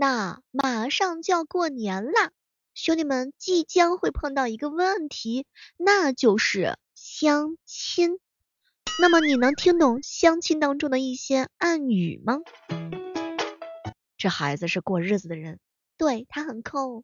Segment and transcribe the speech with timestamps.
[0.00, 2.30] 那马上就要过年了，
[2.72, 5.44] 兄弟们即将会碰到一个问题，
[5.76, 8.20] 那就是相亲。
[9.00, 12.38] 那么你能听懂相亲当中的一些暗语吗？
[14.16, 15.58] 这孩子是过日子的人，
[15.96, 17.02] 对他很抠。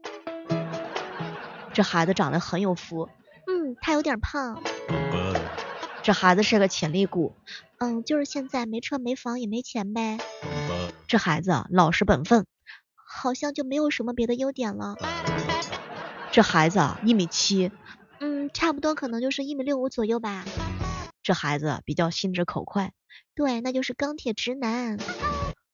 [1.73, 3.09] 这孩子长得很有福，
[3.49, 4.63] 嗯，他有点胖。
[6.05, 7.35] 这孩子是个潜力股，
[7.79, 10.19] 嗯，就是现在没车没房也没钱呗。
[11.09, 12.47] 这孩子老实本分，
[13.17, 14.97] 好像就没有什么别的优点了。
[16.33, 17.71] 这孩子一米七，
[18.19, 20.45] 嗯，差不多可能就是一米六五左右吧。
[21.23, 22.93] 这孩子比较心直口快，
[23.35, 24.99] 对，那就是钢铁直男。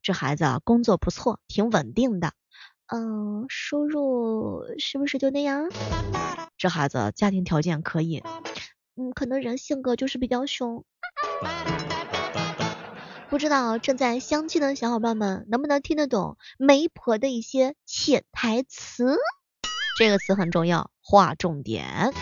[0.03, 2.33] 这孩子工作不错，挺稳定的。
[2.87, 5.71] 嗯，收入是不是就那样？
[6.59, 8.23] 这孩子家庭条件可以，
[8.97, 10.85] 嗯，可能人性格就是比较凶。
[13.31, 19.17] 不知道正在相亲的小伙伴们能不能听得懂媒婆的一些潜台词？
[19.97, 22.13] 这个词很重要，划重点。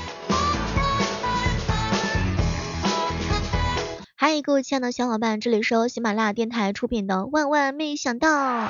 [4.16, 8.66] 嗨，各位亲爱的小伙伴，这里是由喜马拉雅电台出品的《万万没想到》。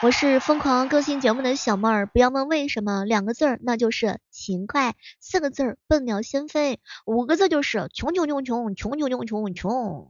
[0.00, 10.06] 我是疯狂更新节目的小妹儿，不要问为什么，两个字儿那就是勤快，四个字儿笨鸟先飞，五个字就是穷穷穷穷穷穷穷穷穷。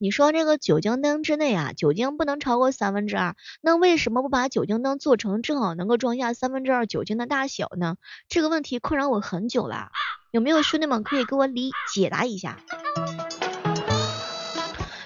[0.00, 7.96] 你说这个酒精灯之内啊，酒精不能超过三分之二，那为什么不把酒精灯做成正好能够装下三分之二酒精的大小呢？
[8.28, 9.88] 这个问题困扰我很久了。
[10.30, 12.58] 有没有兄弟们可以给我理解答一下？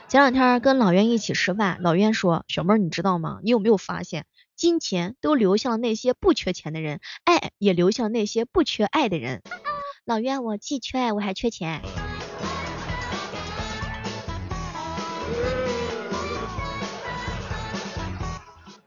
[0.09, 3.39] 前两天跟老袁一起吃饭，老袁说：“小妹儿，你知道吗？
[3.43, 4.27] 你有没有发现，
[4.57, 9.41] 金钱都流向那些不缺钱的人，爱也流向那些不缺爱的人。”
[10.05, 11.81] 老袁，我既缺爱，我还缺钱。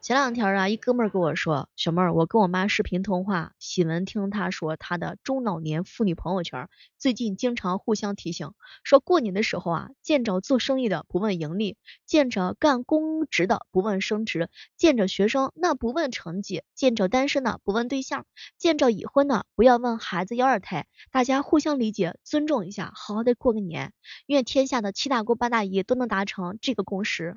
[0.06, 8.52] 前两天啊，一哥们儿跟我说，小妹儿，我跟我妈视频通话，喜闻听她说她的中老年妇女朋友圈最近经常互相提醒，
[8.84, 18.26] 说过年的时候啊，见着做生意的不问盈利，见着干公职的不问升职，见着学生那不问成绩，见着单身的不问对象，
[18.58, 23.92] 见着已婚的不要问孩子要二胎，大家互相理解，尊重一下，好好的过个年，
[24.26, 27.34] 愿天下的七大姑八大姨都能达成这个共识。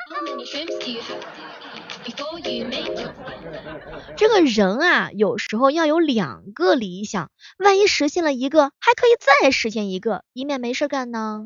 [4.15, 9.11] 这个人啊，有时候要有两个理想，万一实现了一个，还可以
[9.41, 11.43] 再实现一个，以免没事干呢。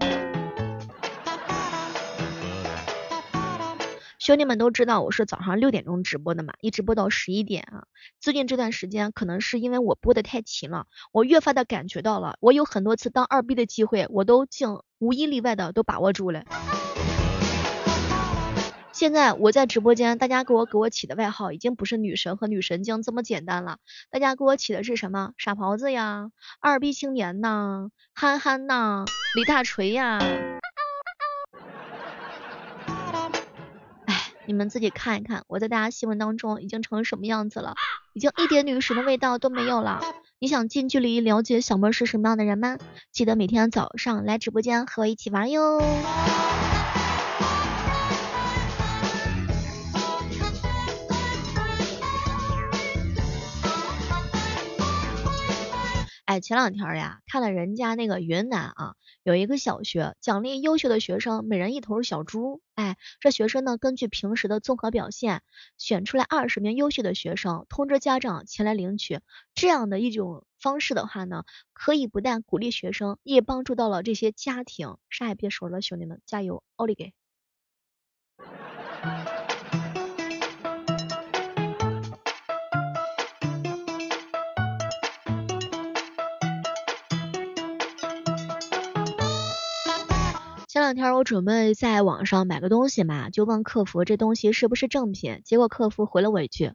[4.19, 7.83] 兄弟们都知道我是早上六点钟直播的嘛，一直播到十一点啊。
[8.21, 16.45] 最近这段时间，可能是因为我播的太勤了，我越发的感觉到了，我有很多次当二逼的机会，我都竟无一例外的都把握住了。
[19.03, 25.33] 现在我在直播间，大家给我给我起的外号已经不是女神和女神经这么简单了，大家给我起的是什么？
[25.37, 26.29] 傻狍子呀，
[26.61, 29.03] 二逼青年呐，憨憨呐，
[29.35, 30.19] 李大锤呀。
[34.05, 37.75] 哎，你们自己看一看，我在大家心目当中已经成什么样子了？
[38.13, 39.99] 已经一点女神的味道都没有了。
[40.39, 42.77] 你想近距离了解小妹是什么样的人吗？
[43.11, 45.81] 记得每天早上来直播间和我一起玩哟。
[56.33, 62.63] 哎，前两天呀，看了人家那个云南啊，有一个小学奖励优秀的学生每人一头小猪。
[62.73, 65.43] 哎，这学生呢，根据平时的综合表现，
[65.77, 69.19] 选出来二十名优秀的学生，通知家长前来领取。
[69.53, 74.97] 这样的一种方式的话呢，可以不但鼓励学生，也帮助到了这些家庭。
[75.11, 77.13] 啥也别说了，兄弟们，加油，奥利给！
[90.93, 96.73] 两天我准备在网上买个东西嘛，就问客服这东西是不是正品，结果客服回了我一句：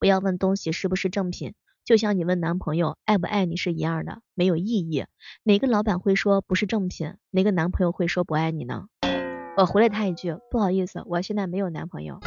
[0.00, 1.54] 不要问东西是不是正品，
[1.84, 5.04] 就像你问男朋友爱不爱你是一样的，没有意义。
[5.44, 7.14] 哪个老板会说不是正品？
[7.30, 8.86] 哪个男朋友会说不爱你呢？
[9.56, 12.18] 我回了他一句：不好意思，我现在没有男朋友。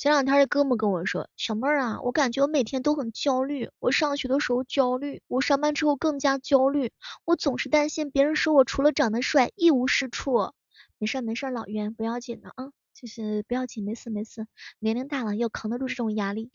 [0.00, 3.68] 前两天这哥们跟我说，小妹儿啊，我感觉我每天都很焦虑。
[3.80, 6.90] 我上学的时候焦虑，我上班之后更加焦虑。
[7.26, 10.52] 我总是担心别人说我除了长得帅一无是处。
[10.96, 14.46] 没事没事，老袁不要紧的啊，就是不要紧，没事没事，
[14.78, 16.50] 年龄大了要扛得住这种压力。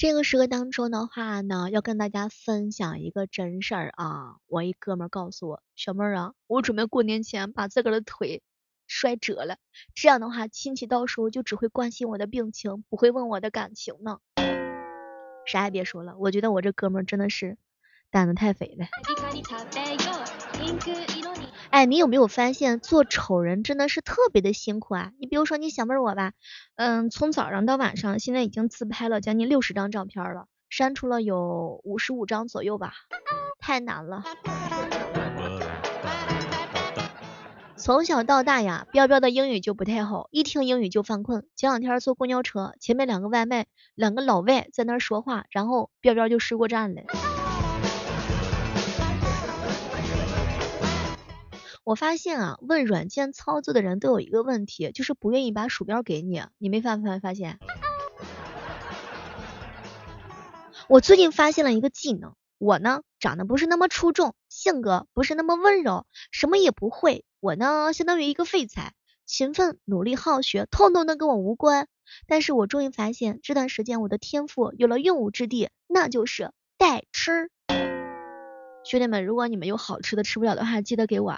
[0.00, 4.36] 这个时刻当中的话呢，要跟大家分享一个真事儿啊。
[4.46, 8.42] 我一哥们告诉我，小妹儿啊，我准备过年前把自个儿的腿
[8.86, 9.58] 摔折了，
[9.94, 14.20] 这样的话亲戚到时候就只会关心我的病情，不会问我的感情呢。
[15.44, 17.58] 啥也别说了，我觉得我这哥们儿真的是
[18.10, 18.86] 胆子太肥了。
[21.70, 25.12] 哎，你有没有发现做丑人真的是特别的辛苦啊？
[25.20, 26.32] 你比如说你小妹我吧，
[26.74, 32.92] 嗯，从早上到晚上，现在已经自拍了将近六十张照片了，删除了有五十五张左右吧，
[33.60, 34.24] 太难了。
[37.76, 41.46] 从小到大呀，彪彪的英语就不太好，一听英语就犯困。
[41.56, 47.02] 前两天坐公交车，前面两个外卖，两个老外在那说话，然后彪彪就睡过站了。
[51.82, 56.42] 我发现啊，问软件操作的人都有一个问题，就是不愿意把鼠标给你。
[56.58, 57.58] 你没发没发现？
[60.88, 67.24] 我最近发现了一个技能，我呢长得不是那么出众，性格不是那么温柔，什么也不会。
[67.40, 68.92] 我呢相当于一个废材，
[69.24, 71.88] 勤奋、努力、好学，通通都跟我无关。
[72.26, 77.50] 但是我终于发现，这段时间我的天赋有了用武之地，那就是代吃。
[78.82, 81.34] 兄弟们，如果你们有好吃的吃不了的话，记得给我。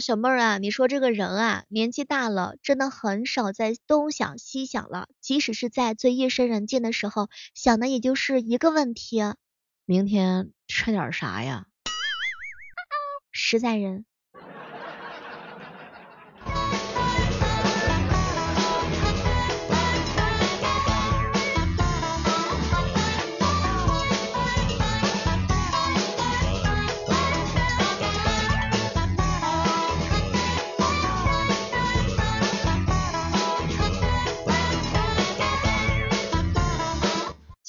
[0.00, 5.08] 小妹儿啊，你说这个人啊，年纪大了，真的很少在东想西想了。
[5.20, 9.22] 即使是在最夜深人静的时候，想的也就是一个问题：
[9.84, 11.66] 明天吃点啥呀？
[13.30, 14.04] 实在人。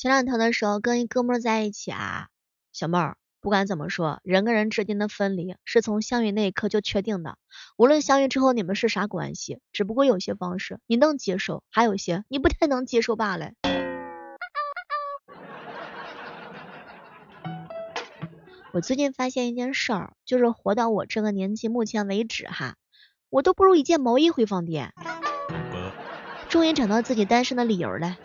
[0.05, 2.27] 前两天的时候跟一哥们在一起啊，
[2.71, 7.39] 小妹儿，不管怎么说，人跟人之间的分离是从相遇那一刻就确定的。
[7.75, 13.53] 无论相遇之后你们是啥关系，只不过有些方式你能接受，还有些你不太能接受罢了。
[18.73, 22.75] 我最近发现一件事儿，就是活到我这个年纪，目前为止哈，
[23.31, 24.93] 我都不如一件毛衣会放电。
[26.47, 28.19] 终于找到自己单身的理由了。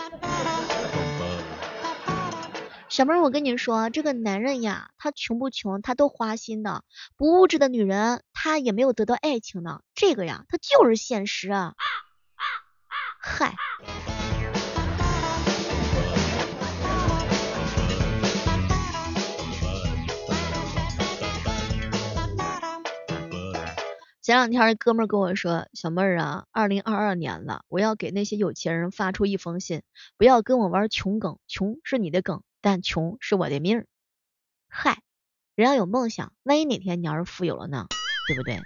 [3.01, 6.85] 小妹儿，我跟你说，这个男人呀，他穷不穷，他都花心的。
[7.17, 9.81] 不物质的女人，他也没有得到爱情的。
[9.95, 11.51] 这个呀，他就是现实。
[11.51, 11.73] 啊。
[13.19, 13.55] 嗨。
[24.21, 29.81] 前两天哥们跟我说，小妹儿啊，二零二二年了，我要给那些有钱人发出一封信，
[30.19, 32.43] 不要跟我玩穷梗，穷是你的梗。
[32.61, 33.87] 但穷是我的命，
[34.69, 35.03] 嗨，
[35.55, 37.87] 人要有梦想，万一哪天你要是富有了呢，
[38.29, 38.61] 对不对？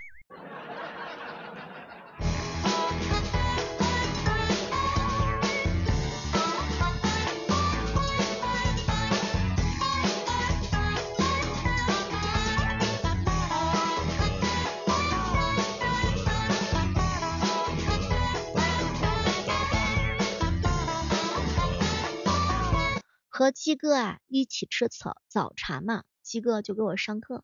[23.37, 27.43] 和鸡哥啊一起吃早早茶嘛，鸡哥就给我上课。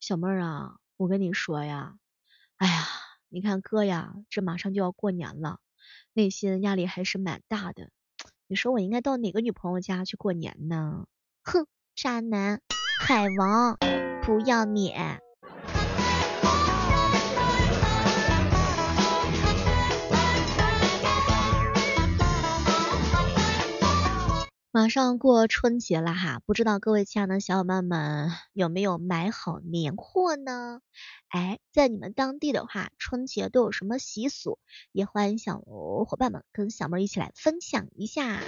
[0.00, 1.98] 小妹儿啊，我跟你说呀，
[2.56, 2.86] 哎呀，
[3.28, 5.60] 你看哥呀，这马上就要过年了，
[6.14, 7.90] 内心压力还是蛮大的。
[8.46, 11.06] 你说我应该到哪个女朋友家去过年呢？
[11.42, 12.62] 哼，渣男，
[12.98, 13.76] 海王，
[14.22, 15.20] 不要脸。
[24.86, 30.80] 马上过春节了哈，不知道各位亲爱的小伙伴们有没有买好年货呢？
[31.26, 34.60] 哎，在你们当地的话，春节都有什么习俗？
[34.92, 38.38] 也欢迎小伙伴们跟小妹一起来分享一下。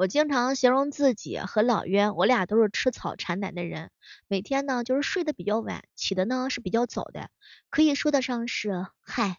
[0.00, 3.90] 我经常形容自己和老冤，我俩都是吃草产奶的人，
[4.28, 7.28] 每天呢就是睡得比较晚，起的呢是比较早的，
[7.68, 9.36] 可以说得上是嗨，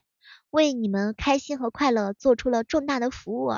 [0.51, 3.51] 为你们开心和快乐做出了重大的服务。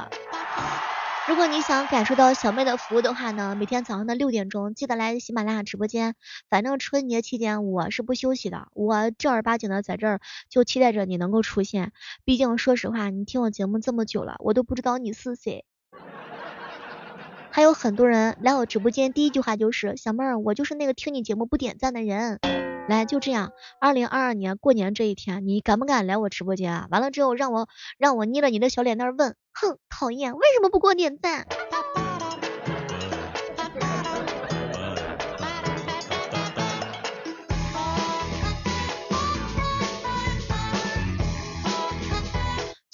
[1.27, 6.15] 如果你想感受到小妹的服务的话呢，每天早上的六点钟记得来喜马拉雅直播间，
[6.49, 11.91] 反正春节期间我是不休息的，我正儿八经的在这儿就期待着你能够出现，
[12.23, 15.65] 毕竟说实话，你听我节目这么久了，我都不知道你是谁。
[17.55, 22.39] 还有很多人来我直播间，第一句话就是小妹儿，我就是那个听你节目不点赞的人。
[22.89, 26.87] 来，就这样，二零二二年过年这一天，你敢不敢来我直播间啊？
[26.89, 27.69] 完了之后，让我
[27.99, 31.45] 让我捏着你的小脸蛋问，哼，讨厌，为什么不给我点赞？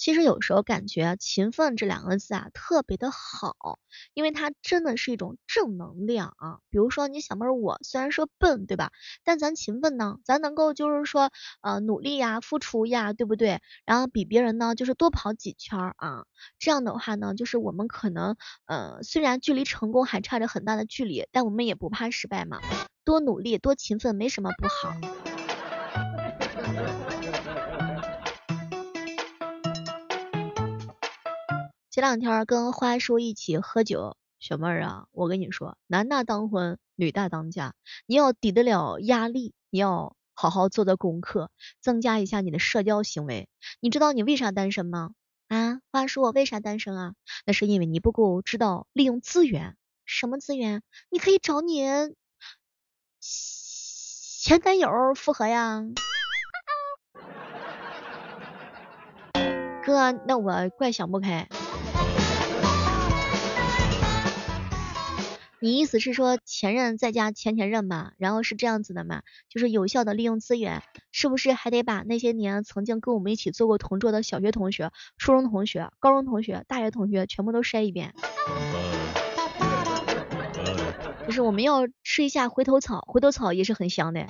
[0.10, 3.78] 其实有时候感觉勤奋这两个字啊特别的好，
[4.16, 6.58] 因为它真的是一种正能量啊。
[6.72, 8.92] 比如说你小妹儿我虽然说笨对吧，
[9.24, 11.30] 但咱勤奋呢，咱能够就是说
[11.62, 13.62] 呃努力呀、付出呀，对不对？
[13.86, 16.25] 然后比别人呢就是多跑几圈啊，
[16.58, 18.36] 这样的话呢，就是我们可能
[18.66, 22.60] 呃虽然距离成功还差着很大的距离，但我们也不怕失败嘛，
[23.06, 25.28] 多努力多勤奋没什么不好。
[32.00, 37.74] 前两天跟花叔一起喝酒，小妹儿啊，我跟你说，男大当婚，女大当嫁，
[38.06, 41.51] 你要抵得了压力，你要好好做做功课，
[41.82, 43.50] 增加一下你的社交行为。
[43.82, 45.12] 你知道你为啥单身吗？
[45.50, 47.15] 啊，花叔，我为啥单身啊？
[47.46, 49.75] 那是因为你不够知道利用资源。
[50.06, 50.82] 什么资源？
[51.10, 51.84] 你可以找你
[53.20, 55.84] 前男友复合呀。
[59.84, 61.50] 哥，那我怪想不开。
[65.62, 69.24] 你意思是说前任再加前前任吧，然后是这样子的嘛？
[69.50, 78.13] 就是有效的利用资源，是不是还得把那些年曾经跟我们一起做过同桌的小学同学、初中同学、高中同学、大学同学全部都筛一遍？
[81.25, 84.25] 就是我们要吃一下回头草，回头草也是很香的。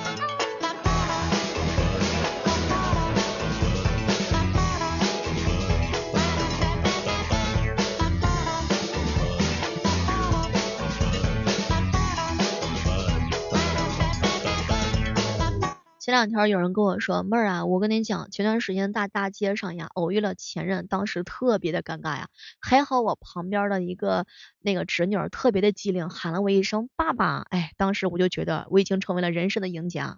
[16.10, 22.30] 前两天有人跟我说，妹儿啊，我跟你讲，前段时间大大街上呀，偶遇了前任，当时特别的尴尬呀。
[22.60, 24.26] 还好我旁边的一个
[24.60, 30.18] 那个侄女儿特别的机灵，喊了我一声爸爸，哎，当时我就觉得我已经成为了人生的赢家。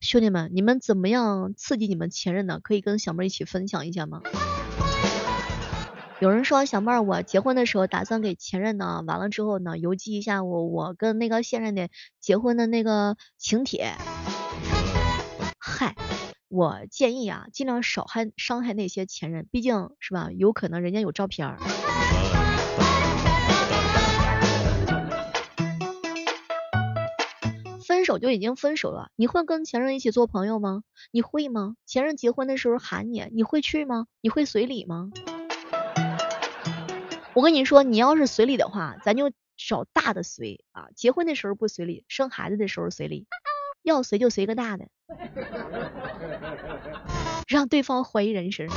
[0.00, 2.60] 兄弟们，你们怎么样刺激你们前任呢？
[2.62, 4.22] 可以跟小妹一起分享一下吗？
[6.24, 13.92] 有人说小妹儿，我结婚的时候打算给前任呢，完了之后呢邮寄一下我我跟那个现任的结婚的那个请帖。
[15.58, 15.94] 嗨，
[16.48, 21.58] 我建议啊，尽量少害伤害那些前任，毕竟是吧，有可能人家有照片。
[27.86, 30.84] 分手就已经分手了，你会跟前任一起做朋友吗？
[31.10, 31.74] 你会吗？
[31.84, 34.06] 前任结婚的时候喊你，你会去吗？
[34.22, 35.10] 你会随礼吗？
[37.34, 40.88] 我跟你说，你要是随礼的话，咱就找大的随啊。
[40.94, 43.26] 结婚的时候不随礼，生孩子的时候随礼，
[43.82, 44.86] 要随就随个大的，
[47.48, 48.68] 让对方怀疑人生。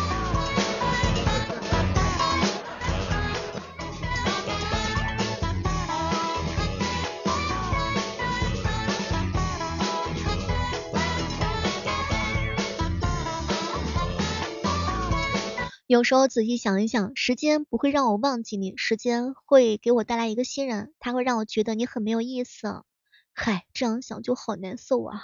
[15.88, 22.84] 有时候仔细想一想，时间不会让我忘记你，时间会给我带来一个新人，他会让我觉得你很没有意思。
[23.32, 25.22] 嗨，这样想就好难受啊。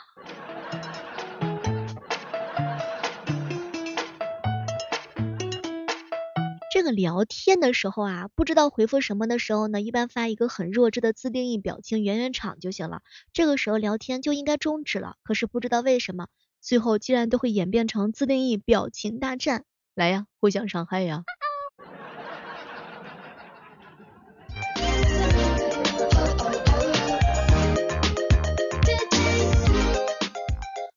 [6.72, 13.02] 这个聊天的时候啊，不知道回复什么的时候呢，一般发一个很弱智的自定义表情圆圆场就行了。
[13.34, 16.28] 这个时候聊天就应该终止了，可是不知道为什么，
[16.62, 19.66] 最后竟然都会演变成自定义表情大战。
[19.96, 21.24] 来呀互相伤害呀。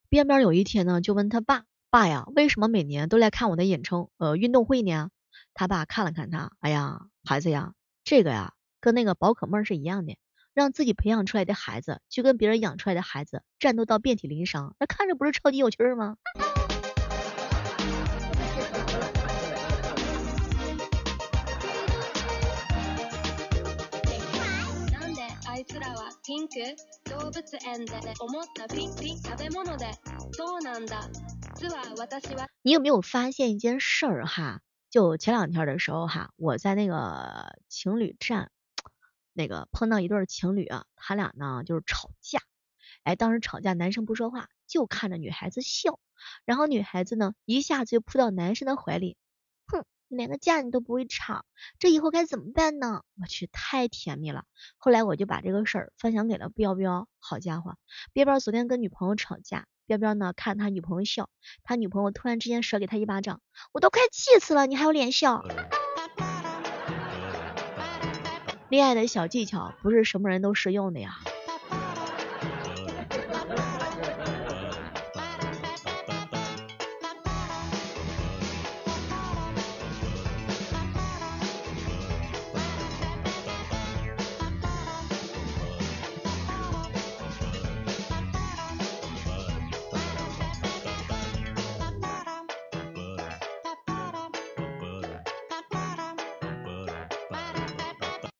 [0.09, 5.11] 边边有一天呢就问他爸爸呀为什么每年都来看我的演唱呃运动会呢
[5.53, 10.17] 他爸看了看他哎呀孩子呀这个呀跟那个宝可梦是一样的
[10.55, 16.17] 让自己培养出来的孩子去跟别人养出来的孩子战斗到遍体鳞伤那看着不是超级有趣吗？
[32.63, 34.61] 你有没有发现一件事儿哈？
[34.91, 38.51] 就前两天的时候哈，我在那个情侣站，
[39.33, 42.41] 那个碰到一对情侣啊，他俩呢就是吵架，
[43.05, 46.01] 哎，当时吵架男生不说话，就看着女孩子笑，
[46.45, 49.17] 然后女孩子呢一下子就扑到男生的怀里，
[50.09, 51.45] 连个架你都不会吵，
[51.79, 53.03] 这以后该怎么办呢？
[53.21, 54.45] 我去，太甜蜜了。
[54.79, 57.77] 后来我就把这个事儿分享给了彪彪，好家伙，
[58.13, 61.29] 彪彪昨天跟女朋友吵架，彪彪呢看他女朋友笑，
[61.65, 63.41] 他女朋友突然之间甩给他一巴掌，
[63.73, 65.45] 我都快气死了，你还有脸笑？
[68.69, 71.19] 恋爱的小技巧不是什么人都适用的呀。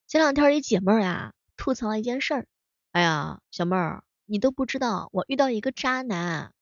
[0.09, 2.47] 前两天一姐妹儿啊吐槽了一件事儿，
[2.93, 6.55] 哎呀，小妹儿，你都不知道我遇到一个渣男，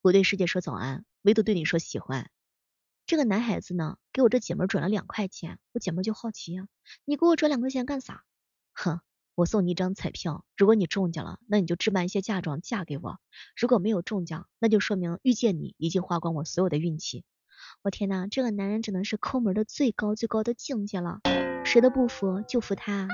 [0.00, 2.30] 我对世界说早安，唯独对你说喜欢。
[3.04, 6.68] 这个男孩子呢，给我这姐妹儿转了两块钱，我姐妹儿就好奇呀，
[7.04, 8.22] 你给我转两块钱干啥？
[8.72, 9.00] 哼，
[9.34, 13.16] 我送你一张彩票，如果你中奖了，那你就置办一些嫁妆嫁给我；
[13.56, 17.24] 如果没有中奖，那就说明遇见你已经花光我所有的运气。
[17.82, 21.18] 我天呐，这个男人只能是抠门的最高最高的境界了。
[21.66, 23.08] 谁都不服就服他。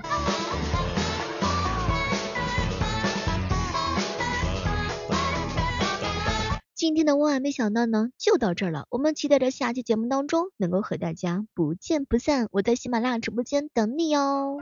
[6.74, 8.86] 今天的万万没想到呢，就到这儿了。
[8.90, 12.48] 我们期待着下期节目当中能够和大家不见不散。
[12.50, 14.58] 我在喜马拉雅直播间等你哦。